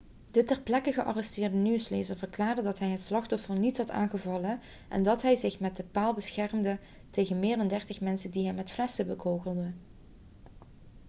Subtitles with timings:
[0.31, 5.21] de ter plekke gearresteerde nieuwslezer verklaarde dat hij het slachtoffer niet had aangevallen en dat
[5.21, 9.07] hij zich met de paal beschermde tegen meer dan dertig mensen die hem met flessen
[9.07, 9.75] bekogelden